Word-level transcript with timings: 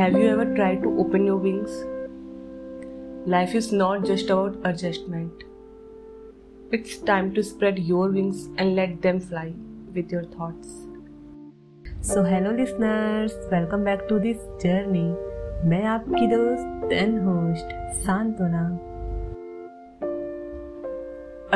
Have 0.00 0.14
you 0.14 0.28
ever 0.28 0.44
tried 0.56 0.82
to 0.82 0.90
open 0.98 1.26
your 1.26 1.36
wings? 1.36 1.72
Life 3.28 3.54
is 3.54 3.70
not 3.70 4.02
just 4.02 4.30
about 4.30 4.56
adjustment. 4.64 5.42
It's 6.72 6.96
time 6.96 7.34
to 7.34 7.42
spread 7.42 7.78
your 7.78 8.08
wings 8.08 8.46
and 8.56 8.74
let 8.74 9.02
them 9.02 9.20
fly 9.20 9.52
with 9.94 10.14
your 10.14 10.22
thoughts. 10.36 10.70
So 12.10 12.22
hello 12.26 12.50
listeners 12.56 13.34
welcome 13.52 13.84
back 13.84 14.06
to 14.08 14.18
this 14.18 14.36
journey 14.62 15.02
मैं 15.70 15.82
आपकी 15.94 16.26
दोस्त 16.26 16.92
and 16.92 17.18
host 17.24 17.74
सांत्वना 18.04 18.62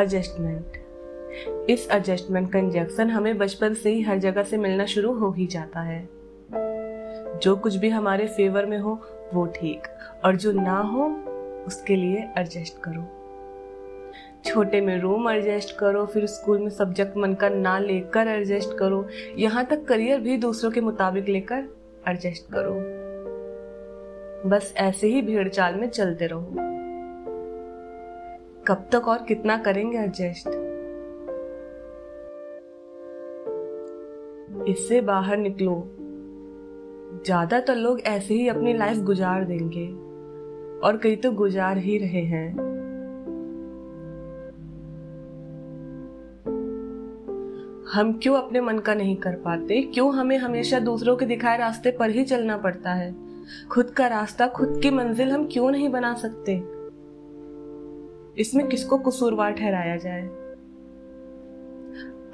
adjustment 0.02 0.76
इस 1.70 1.88
adjustment 1.92 2.52
का 2.52 2.58
injection 2.58 3.10
हमें 3.10 3.36
बचपन 3.38 3.74
से 3.84 3.94
ही 3.94 4.02
हर 4.10 4.18
जगह 4.26 4.42
से 4.52 4.58
मिलना 4.66 4.86
शुरू 4.96 5.14
हो 5.18 5.30
ही 5.38 5.46
जाता 5.56 5.82
है 5.82 6.02
जो 7.42 7.56
कुछ 7.56 7.76
भी 7.76 7.88
हमारे 7.88 8.26
फेवर 8.26 8.66
में 8.66 8.78
हो, 8.78 9.00
वो 9.34 9.46
ठीक। 9.46 9.82
और 10.24 10.36
जो 10.36 10.52
ना 10.52 10.78
हो, 10.80 11.08
उसके 11.66 11.96
लिए 11.96 12.28
एडजस्ट 12.38 12.78
करो। 12.80 13.04
छोटे 14.44 14.80
में 14.80 15.00
रूम 15.00 15.30
एडजस्ट 15.30 15.78
करो, 15.78 16.06
फिर 16.06 16.26
स्कूल 16.26 16.58
में 16.58 16.70
सब्जेक्ट 16.70 17.16
मन 17.16 17.34
का 17.34 17.48
ना 17.48 17.78
लेकर 17.78 18.28
एडजस्ट 18.28 18.78
करो। 18.78 19.06
यहाँ 19.36 19.64
तक 19.64 19.84
करियर 19.84 20.20
भी 20.20 20.36
दूसरों 20.36 20.70
के 20.70 20.80
मुताबिक 20.80 21.28
लेकर 21.28 21.64
एडजस्ट 22.08 22.52
करो। 22.52 23.04
बस 24.48 24.74
ऐसे 24.76 25.06
ही 25.06 25.22
भीड़ 25.22 25.48
चाल 25.48 25.74
में 25.74 25.88
चलते 25.88 26.26
रहो। 26.26 26.48
कब 28.66 28.88
तक 28.92 29.08
और 29.08 29.18
कितना 29.18 29.58
करेंगे 29.58 29.98
एडजस्ट 29.98 30.48
इससे 34.68 35.00
बाहर 35.00 35.36
निकलो। 35.36 35.96
ज़्यादातर 37.24 37.76
लोग 37.76 38.00
ऐसे 38.00 38.34
ही 38.34 38.48
अपनी 38.48 38.72
लाइफ 38.74 38.98
गुजार 38.98 39.44
देंगे। 39.44 39.86
और 40.80 40.96
कई 40.96 41.16
तो 41.16 41.32
गुजार 41.32 41.78
ही 41.78 41.98
रहे 41.98 42.22
हैं। 42.22 42.52
हम 47.92 48.12
क्यों 48.22 48.36
अपने 48.36 48.60
मन 48.60 48.78
का 48.78 48.94
नहीं 48.94 49.16
कर 49.16 49.34
पाते? 49.34 49.82
क्यों 49.82 50.14
हमें 50.14 50.38
हमेशा 50.38 50.78
दूसरों 50.78 51.16
के 51.16 51.26
दिखाए 51.26 51.58
रास्ते 51.58 51.90
पर 51.90 52.10
ही 52.10 52.24
चलना 52.24 52.56
पड़ता 52.56 52.92
है? 52.92 53.14
खुद 53.70 53.90
का 53.90 54.06
रास्ता, 54.06 54.46
खुद 54.46 54.80
की 54.82 54.90
मंजिल 54.90 55.30
हम 55.30 55.48
क्यों 55.52 55.70
नहीं 55.70 55.88
बना 55.88 56.14
सकते? 56.14 56.56
इसमें 58.40 58.68
किसको 58.68 58.98
कसूरवार 58.98 59.52
ठहराया 59.52 59.96
जाए? 59.96 60.26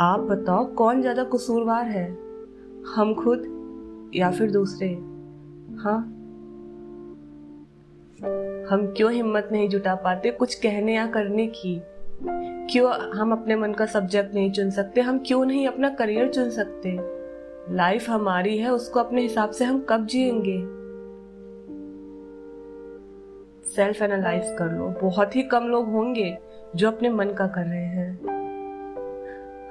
आप 0.00 0.20
बताओ, 0.20 0.74
कौन 0.74 1.00
ज़्यादा 1.00 1.24
कसूरवार 1.24 1.84
है? 1.84 2.18
हम 2.96 3.14
खुद 3.14 3.59
या 4.14 4.30
फिर 4.30 4.50
दूसरे? 4.50 4.88
हाँ। 5.76 6.16
हम 8.70 8.94
क्यों 8.96 9.12
हिम्मत 9.12 9.48
नहीं 9.52 9.68
जुटा 9.68 9.94
पाते 9.94 10.30
कुछ 10.30 10.54
कहने 10.54 10.96
या 10.96 11.06
करने 11.06 11.46
की? 11.46 11.82
क्यों 12.72 12.92
हम 12.92 13.32
अपने 13.32 13.56
मन 13.56 13.72
का 13.72 13.86
सब्जेक्ट 13.86 14.34
नहीं 14.34 14.52
चुन 14.52 14.70
सकते? 14.70 15.00
हम 15.00 15.18
क्यों 15.18 15.44
नहीं 15.44 15.68
अपना 15.68 15.88
करियर 15.88 16.28
चुन 16.28 16.50
सकते? 16.50 16.98
लाइफ 17.74 18.10
हमारी 18.10 18.58
है, 18.58 18.72
उसको 18.72 19.00
अपने 19.00 19.22
हिसाब 19.22 19.50
से 19.50 19.64
हम 19.64 19.86
कब 19.88 20.06
जिएँगे? 20.06 20.80
सेल्फ 23.68 24.02
एनालाइज 24.02 24.42
कर 24.58 24.78
लो। 24.78 24.94
बहुत 25.02 25.36
ही 25.36 25.42
कम 25.42 25.64
लोग 25.64 25.88
होंगे 25.88 26.38
जो 26.76 26.88
अपने 26.88 27.10
मन 27.10 27.28
का 27.28 27.46
कर 27.46 27.64
रहे 27.64 27.84
हैं। 27.84 28.39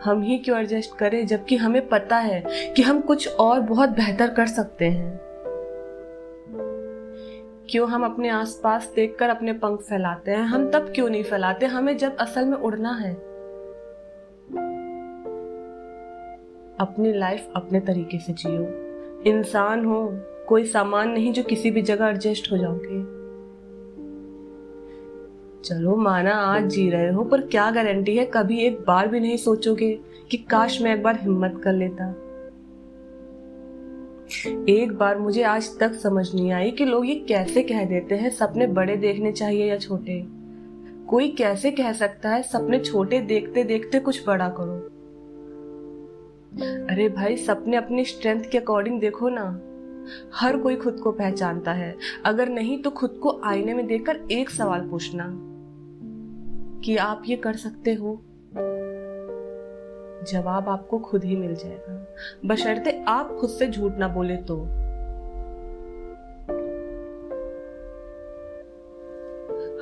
हम 0.03 0.21
ही 0.21 0.37
क्यों 0.37 0.59
एडजस्ट 0.59 0.97
करें, 0.97 1.27
जबकि 1.27 1.55
हमें 1.55 1.89
पता 1.89 2.17
है 2.17 2.43
कि 2.73 2.81
हम 2.81 3.01
कुछ 3.01 3.35
और 3.35 3.59
बहुत 3.59 3.89
बेहतर 3.89 4.27
कर 4.29 4.45
सकते 4.45 4.85
हैं। 4.85 5.21
क्यों 7.69 7.89
हम 7.89 8.05
अपने 8.05 8.29
आसपास 8.29 8.93
देखकर 8.95 9.29
अपने 9.29 9.53
पंख 9.53 9.79
फैलाते 9.79 10.31
हैं? 10.31 10.43
हम 10.43 10.71
तब 10.71 10.91
क्यों 10.95 11.09
नहीं 11.09 11.23
फैलाते? 11.23 11.65
हमें 11.65 11.97
जब 11.97 12.17
असल 12.17 12.45
में 12.45 12.57
उड़ना 12.57 12.91
है। 12.91 13.13
अपनी 16.79 17.13
लाइफ 17.13 17.47
अपने 17.55 17.79
तरीके 17.79 18.19
से 18.19 18.33
जियो। 18.33 18.63
इंसान 19.23 19.85
हो, 19.85 20.09
कोई 20.47 20.65
सामान 20.65 21.09
नहीं 21.09 21.33
जो 21.33 21.43
किसी 21.43 21.71
भी 21.71 21.81
जगह 21.81 22.07
एडजस्ट 22.07 22.51
हो 22.51 22.57
जाओगे। 22.57 23.18
चलो 25.63 25.95
माना 25.95 26.31
आज 26.31 26.63
जी 26.63 26.89
रहे 26.89 27.09
हो, 27.09 27.23
पर 27.23 27.41
क्या 27.41 27.71
गारंटी 27.71 28.17
है 28.17 28.25
कभी 28.25 28.59
एक 28.59 28.79
बार 28.87 29.07
भी 29.07 29.19
नहीं 29.19 29.37
सोचोगे 29.37 29.99
कि 30.31 30.37
काश 30.37 30.81
मैं 30.81 30.95
एक 30.95 31.03
बार 31.03 31.19
हिम्मत 31.21 31.61
कर 31.63 31.73
लेता? 31.73 32.09
एक 34.69 34.97
बार 34.99 35.17
मुझे 35.17 35.43
आज 35.43 35.79
तक 35.79 35.93
समझ 35.93 36.35
नहीं 36.35 36.51
आई 36.51 36.71
कि 36.71 36.85
लोग 36.85 37.07
ये 37.07 37.15
कैसे 37.15 37.63
कह 37.63 37.85
देते 37.85 38.15
हैं, 38.15 38.29
सपने 38.29 38.67
बड़े 38.67 38.95
देखने 38.95 39.31
चाहिए 39.31 39.65
या 39.65 39.77
छोटे। 39.77 40.25
कोई 41.07 41.29
कैसे 41.29 41.71
कह 41.71 41.93
सकता 41.93 42.29
है, 42.29 42.43
सपने 42.43 42.79
छोटे 42.79 43.19
देखते 43.19 43.63
देखते 43.63 43.99
कुछ 43.99 44.27
बड़ा 44.27 44.49
करो? 44.49 44.99
अरे 46.65 47.09
भाई, 47.09 47.37
सपने 47.37 47.77
अपनी 47.77 48.05
स्ट्रेंथ 48.05 48.43
के 48.51 48.57
अकॉर्डिंग 48.57 48.99
देखो 48.99 49.29
ना। 49.29 49.61
हर 50.33 50.57
कोई 50.57 50.75
खुद 50.75 50.93
को 50.93 51.11
पहचानता 51.11 51.71
है। 51.71 51.95
अगर 52.25 52.49
नहीं 52.49 52.81
तो 52.81 52.89
खुद 52.89 53.09
को 53.09 53.41
आईने 53.43 53.73
में 53.73 53.87
देखकर 53.87 54.19
एक 54.31 54.49
सवाल 54.49 54.81
पूछना। 54.81 55.45
कि 56.85 56.97
आप 56.97 57.23
ये 57.25 57.35
कर 57.35 57.55
सकते 57.55 57.93
हो। 57.93 58.21
जवाब 60.31 60.69
आपको 60.69 60.99
खुद 60.99 61.23
ही 61.23 61.35
मिल 61.35 61.55
जाएगा। 61.55 62.15
बशर्ते 62.45 63.05
आप 63.07 63.37
खुद 63.41 63.49
से 63.49 63.67
झूठ 63.67 63.93
ना 63.93 64.07
बोले 64.07 64.37
तो। 64.37 64.57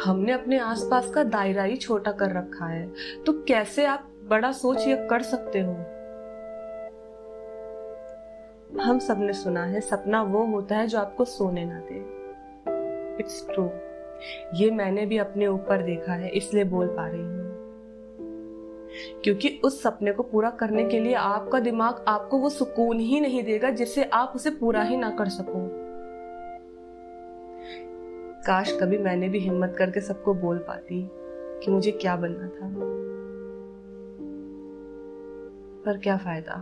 हमने 0.06 0.32
अपने 0.32 0.60
आसपास 0.60 1.10
का 1.10 1.24
दायरा 1.24 1.64
ही 1.64 1.76
छोटा 1.76 2.12
कर 2.12 2.32
रखा 2.32 2.66
है। 2.66 2.92
तो 3.26 3.34
कैसे 3.34 3.86
आप 3.86 4.12
बड़ा 4.24 4.52
सोच 4.52 4.88
ये 4.88 5.08
कर 5.10 5.22
सकते 5.22 5.60
हो? 5.60 5.74
हम 8.82 9.00
सबने 9.00 9.34
सुना 9.34 9.64
है, 9.64 9.82
सपना 9.82 10.24
वो 10.24 10.46
होता 10.46 10.76
है 10.76 10.88
जो 10.88 11.00
आपको 11.00 11.26
सोने 11.26 11.66
ना 11.66 11.80
दे। 11.80 12.18
इट्स 13.20 13.48
ट्रू 13.50 13.70
ये 14.54 14.72
मैंने 14.72 15.06
भी 15.06 15.18
अपने 15.18 15.48
ऊपर 15.48 15.82
देखा 15.82 16.14
है, 16.14 16.30
इसलिए 16.30 16.64
बोल 16.64 16.88
पा 16.88 17.08
रही 17.08 17.22
हूँ। 17.22 17.48
क्योंकि 19.24 19.62
उस 19.64 19.84
सपने 19.84 20.12
को 20.12 20.24
पूरा 20.24 20.50
करने 20.50 20.84
के 20.84 21.00
लिए 21.00 21.14
आपका 21.14 21.60
दिमाग 21.60 22.06
आपको 22.08 22.38
वो 22.38 22.50
सुकून 22.50 23.00
ही 23.00 23.20
नहीं 23.20 23.44
देगा 23.44 23.70
जिससे 23.70 24.04
आप 24.04 24.34
उसे 24.36 24.50
पूरा 24.50 24.84
ही 24.84 24.98
ना 24.98 25.10
कर 25.10 25.30
सको। 25.30 25.88
काश 28.48 28.78
कभी 28.82 28.98
मैंने 28.98 29.30
भी 29.30 29.40
हिम्मत 29.40 29.76
करके 29.78 30.02
सबको 30.02 30.34
बोल 30.34 30.58
पाती 30.58 31.10
कि 31.64 31.72
मुझे 31.72 31.92
क्या 31.92 32.16
बनना 32.16 32.48
था। 32.48 32.70
पर 35.86 35.98
क्या 35.98 36.18
फ़ायदा? 36.18 36.54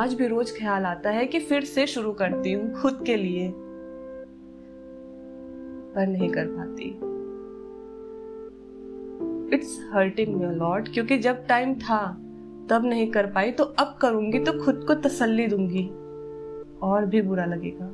आज 0.00 0.14
भी 0.14 0.26
रोज 0.26 0.58
ख्याल 0.58 0.84
आता 0.84 1.10
है 1.10 1.26
कि 1.26 1.40
फिर 1.40 1.64
से 1.64 1.86
शुरू 1.86 2.12
करती 2.12 2.52
हूँ 2.52 2.82
खुद 2.82 3.02
के 3.06 3.16
लिए। 3.16 3.48
पर 5.94 6.06
नहीं 6.06 6.30
कर 6.30 6.46
पाती। 6.46 6.88
इट्स 9.56 9.78
हर्टिंग 9.92 10.34
मी 10.36 10.54
लॉट 10.54 10.88
क्योंकि 10.88 11.18
जब 11.18 11.46
टाइम 11.46 11.74
था, 11.74 12.06
तब 12.70 12.82
नहीं 12.84 13.10
कर 13.10 13.26
पाई 13.26 13.50
तो 13.50 13.64
अब 13.64 13.98
करूँगी 14.02 14.38
तो 14.38 14.52
खुद 14.64 14.84
को 14.88 14.94
तसल्ली 14.94 15.46
दूँगी। 15.46 15.90
और 16.82 17.06
भी 17.06 17.22
बुरा 17.22 17.44
लगेगा। 17.44 17.86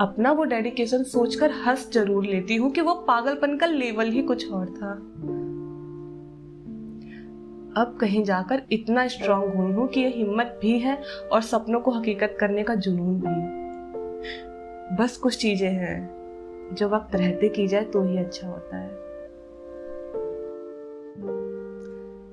अपना 0.00 0.32
वो 0.32 0.44
डेडिकेशन 0.44 1.02
सोचकर 1.02 1.50
हंस 1.50 1.90
ज़रूर 1.92 2.24
लेती 2.24 2.56
हूँ 2.56 2.70
कि 2.70 2.80
वो 2.80 2.94
पागलपन 2.94 3.56
का 3.56 3.66
लेवल 3.66 4.10
ही 4.10 4.22
कुछ 4.22 4.52
और 4.52 4.66
था। 4.66 4.92
अब 7.82 7.96
कहीं 8.00 8.24
जाकर 8.24 8.62
इतना 8.72 9.06
स्ट्रांग 9.08 9.54
हुई 9.54 9.72
हूँ 9.72 9.88
कि 9.88 10.00
यह 10.00 10.12
हिम्मत 10.16 10.58
भी 10.62 10.78
है 10.78 11.02
और 11.32 11.42
सपनों 11.42 11.80
को 11.80 11.90
हकीकत 11.90 12.36
करने 12.40 12.62
का 12.62 12.74
जुनून 12.74 13.20
भी। 13.20 13.60
बस 14.92 15.16
कुछ 15.16 15.36
चीज़ें 15.36 15.70
हैं। 15.70 16.20
जो 16.72 16.88
वक्त 16.88 17.16
रहते 17.16 17.48
की 17.48 17.66
जाए 17.66 17.84
तो 17.84 18.02
ही 18.02 18.18
अच्छा 18.18 18.48
होता 18.48 18.76
है। 18.76 18.90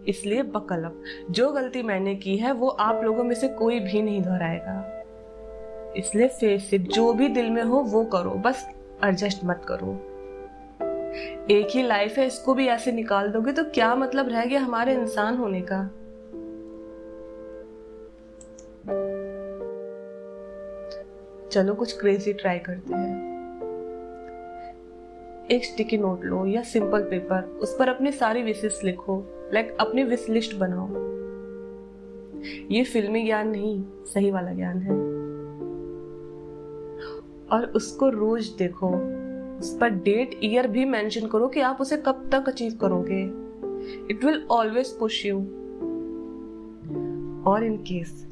इसलिए 0.08 0.44
बकलप 0.44 1.04
जो 1.32 1.52
गलती 1.52 1.84
मैंने 1.84 2.16
की 2.16 2.38
है, 2.38 2.52
वो 2.52 2.68
आप 2.68 3.04
लोगों 3.04 3.24
में 3.24 3.36
से 3.36 3.48
कोई 3.48 3.80
भी 3.80 4.02
नहीं 4.02 4.22
दोहराएगा। 4.22 5.04
इसलिए 5.98 6.28
फेस 6.28 6.74
इट 6.74 6.82
जो 6.82 7.14
भी 7.14 7.28
दिल 7.28 7.50
में 7.50 7.64
हो, 7.64 7.80
वो 7.80 8.06
करो। 8.06 8.32
बस 8.32 8.70
एडजस्ट 9.04 9.46
मत 9.46 9.62
करो। 9.68 9.94
एक 11.52 11.68
ही 11.72 11.84
लाइफ 11.84 12.18
है, 12.18 12.28
इसको 12.28 12.54
भी 12.54 12.68
ऐसे 12.68 12.92
निकाल 12.92 13.32
दोगे 13.32 13.52
तो 13.52 13.64
क्या 13.64 13.96
मतलब 13.96 14.30
रह 14.30 14.46
गया 14.46 14.60
हमारे 14.60 14.94
इंसान 14.94 15.38
होने 15.38 15.62
का? 15.62 15.90
चलो 21.58 21.74
कुछ 21.74 22.00
क्रेजी 22.00 22.34
ट्राई 22.34 22.60
करते 22.60 22.94
हैं। 22.94 23.38
एक 25.52 25.66
स्टिकी 25.66 25.98
नोट 25.98 26.24
लो 26.24 26.46
या 26.46 26.62
सिंपल 26.62 27.02
पेपर 27.02 27.44
उस 27.44 27.76
पर 27.80 27.90
अपनी 27.90 28.12
सारी 28.12 28.44
विशेष 28.44 28.84
लिखो 28.84 29.24
लाइक 29.54 29.78
अपनी 29.80 30.04
विश 30.04 30.30
लिस्ट 30.30 30.56
बनाओ। 30.56 30.88
ये 32.72 32.84
फिल्मी 32.84 33.26
ज्ञान 33.26 33.48
नहीं, 33.48 33.84
सही 34.14 34.32
वाला 34.32 34.54
ज्ञान 34.54 34.78
है। 34.78 34.92
और 37.52 37.74
उसको 37.76 38.10
रोज 38.10 38.48
देखो, 38.48 38.90
उस 39.60 39.78
पर 39.78 39.90
डेट 39.90 40.40
ईयर 40.44 40.68
भी 40.68 40.86
मेंशन 40.86 41.28
करो 41.28 41.48
कि 41.48 41.60
आप 41.60 41.82
उसे 41.82 41.98
कब 41.98 42.30
तक 42.32 42.44
अचीव 42.48 42.78
करोगे। 42.82 43.24
It 44.14 44.24
will 44.24 44.48
always 44.52 44.98
push 44.98 45.26
you 45.26 45.38
और 47.52 47.64
इन 47.64 47.78
केस 47.78 48.28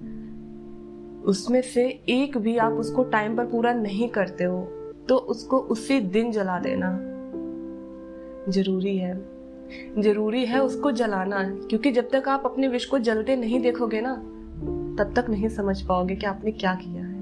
उसमें 1.25 1.61
से 1.61 1.87
एक 2.09 2.37
भी 2.37 2.57
आप 2.57 2.73
उसको 2.73 3.03
टाइम 3.03 3.37
पर 3.37 3.45
पूरा 3.45 3.73
नहीं 3.73 4.09
करते 4.09 4.43
हो 4.43 4.61
तो 5.09 5.15
उसको 5.15 5.57
उसी 5.57 5.99
दिन 5.99 6.31
जला 6.31 6.59
देना। 6.59 6.91
ज़रूरी 8.51 8.97
है। 8.97 9.13
ज़रूरी 9.99 10.45
है 10.45 10.63
उसको 10.63 10.91
जलाना, 10.91 11.43
क्योंकि 11.43 11.91
जब 11.91 12.09
तक 12.09 12.29
आप 12.29 12.45
अपने 12.45 12.67
विश 12.67 12.85
को 12.85 12.99
जलते 12.99 13.35
नहीं 13.35 13.59
देखोगे 13.59 14.01
ना, 14.01 14.15
तब 14.99 15.13
तक 15.15 15.29
नहीं 15.29 15.49
समझ 15.49 15.81
पाओगे 15.81 16.15
कि 16.15 16.25
आपने 16.25 16.51
क्या 16.51 16.73
किया 16.75 17.03
है। 17.03 17.15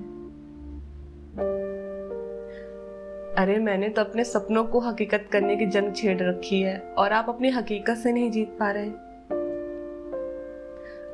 अरे, 3.36 3.58
मैंने 3.58 3.90
तो 3.90 4.02
अपने 4.02 4.24
सपनों 4.24 4.64
को 4.64 4.80
हकीकत 4.80 5.30
करने 5.32 5.56
की 5.56 5.66
जंग 5.66 5.94
छेड़ 5.96 6.22
रखी 6.22 6.62
है, 6.62 6.80
और 6.98 7.14
आप 7.14 7.30
अपनी 7.30 7.50
हकीकत 7.50 7.96
से 7.96 8.12
नहीं 8.12 8.32
जीत 8.32 8.58
पा 8.60 8.72
रहे। 8.72 9.13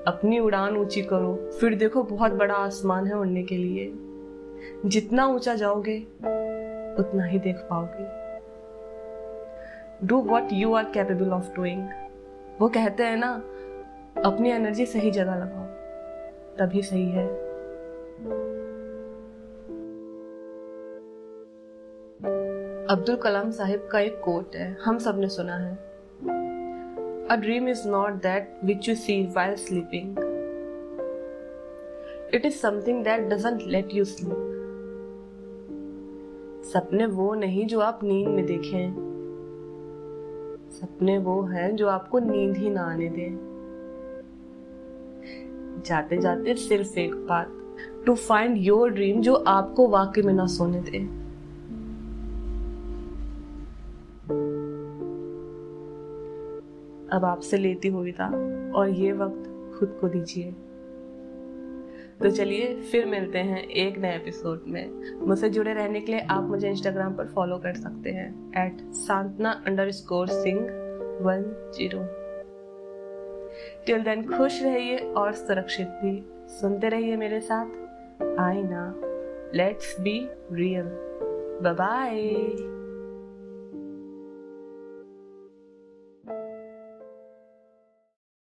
अपनी 0.09 0.39
उड़ान 0.39 0.77
ऊँची 0.77 1.01
करो। 1.01 1.51
फिर 1.59 1.75
देखो 1.75 2.03
बहुत 2.03 2.31
बड़ा 2.31 2.53
आसमान 2.53 3.07
है 3.07 3.13
उड़ने 3.13 3.43
के 3.43 3.57
लिए। 3.57 3.93
जितना 4.85 5.25
ऊँचा 5.25 5.55
जाओगे, 5.55 5.99
उतना 6.99 7.23
ही 7.23 7.39
देख 7.39 7.55
पाओगे। 7.55 8.07
Do 10.07 10.21
what 10.21 10.43
you 10.51 10.73
are 10.73 10.83
capable 10.83 11.31
of 11.31 11.55
doing 11.55 11.89
वो 12.61 12.69
कहते 12.69 13.03
हैं 13.03 13.17
ना, 13.17 13.33
अपनी 14.25 14.51
एनर्जी 14.51 14.85
सही 14.85 15.11
जगह 15.11 15.35
लगाओ। 15.35 15.65
तभी 16.57 16.81
सही 16.81 17.09
है। 17.09 17.27
अब्दुल 22.87 23.15
कलाम 23.15 23.51
साहिब 23.51 23.89
का 23.91 23.99
एक 23.99 24.21
कोट 24.23 24.55
है, 24.55 24.77
हम 24.85 24.97
सबने 24.97 25.27
सुना 25.27 25.57
है। 25.57 25.88
A 27.31 27.35
dream 27.35 27.69
is 27.69 27.87
not 27.87 28.13
that 28.13 28.59
which 28.65 28.89
you 28.89 28.95
see 28.95 29.23
while 29.35 29.55
sleeping 29.55 30.17
it 32.33 32.45
is 32.45 32.55
something 32.55 33.03
that 33.03 33.21
doesn't 33.21 33.61
let 33.61 33.93
you 33.93 34.05
sleep 34.05 34.45
सपने 36.65 37.05
वो 37.05 37.33
नहीं 37.33 37.65
जो 37.67 37.79
आप 37.79 37.99
नींद 38.03 38.27
में 38.27 38.45
देखें। 38.45 39.09
सपने 40.71 41.17
वो 41.17 41.41
हैं 41.41 41.75
जो 41.75 41.87
आपको 41.87 42.19
नींद 42.19 42.57
ही 42.57 42.69
ना 42.69 42.81
आने 42.81 43.09
दें। 43.09 43.37
जाते 45.85 46.17
जाते 46.17 46.53
सिर्फ़ 46.55 46.99
एक 46.99 47.15
बात 47.15 47.55
टू 48.05 48.15
फाइंड 48.15 48.57
योर 48.57 48.91
ड्रीम 48.91 49.21
जो 49.21 49.33
आपको 49.33 49.87
वाकई 49.87 50.21
में 50.21 50.33
ना 50.33 50.45
सोने 50.45 50.81
दे। 50.81 51.18
अब 57.13 57.25
आपसे 57.25 57.57
लेती 57.57 57.87
हुई 57.87 58.11
था 58.11 58.27
और 58.75 58.89
ये 58.89 59.11
वक्त 59.11 59.75
खुद 59.79 59.97
को 60.01 60.07
दीजिए। 60.07 60.55
तो 62.23 62.29
चलिए, 62.29 62.81
फिर 62.81 63.05
मिलते 63.05 63.37
हैं 63.37 63.63
एक 63.63 63.97
नए 63.97 64.15
एपिसोड 64.15 64.63
में। 64.67 65.11
मुझसे 65.27 65.49
जुड़े 65.49 65.73
रहने 65.73 66.01
के 66.01 66.11
लिए 66.11 66.21
आप 66.21 66.43
मुझे 66.43 66.69
इंस्टाग्राम 66.69 67.13
पर 67.13 67.25
फॉलो 67.25 67.57
कर 67.57 67.73
सकते 67.73 68.09
हैं 68.09 68.51
at 68.57 68.93
Santna 68.93 69.63
underscore 69.91 70.27
Singh 70.27 70.59
one 71.21 71.71
zero. 71.75 71.99
Till 73.85 74.03
then 74.03 74.37
खुश 74.37 74.63
रहिए 74.63 74.97
और 74.97 75.33
सुरक्षित 75.33 75.87
भी। 75.87 76.23
सुनते 76.47 76.89
रहिए 76.89 77.15
मेरे 77.17 77.39
साथ। 77.39 77.65
आई 78.39 78.63
ना 78.63 79.01
लेट्स 79.55 79.99
बी 79.99 80.29
रियल 80.51 80.85
बाय 81.63 82.21